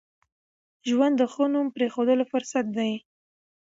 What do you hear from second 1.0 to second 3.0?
د ښو نوم پرېښوولو فرصت دی.